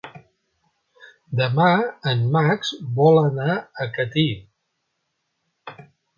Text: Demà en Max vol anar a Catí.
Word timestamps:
Demà 1.41 1.67
en 2.13 2.23
Max 2.37 2.73
vol 3.01 3.21
anar 3.25 3.59
a 3.59 3.89
Catí. 3.99 4.27